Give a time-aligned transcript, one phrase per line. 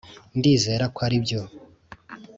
[0.37, 1.41] ndizera ko aribyo.